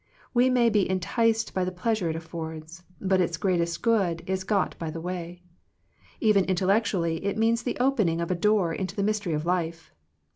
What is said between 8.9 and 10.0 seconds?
the mystery of life.